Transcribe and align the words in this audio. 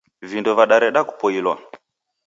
Vindo 0.29 0.51
vadareda 0.59 1.01
kupoilwa. 1.09 1.55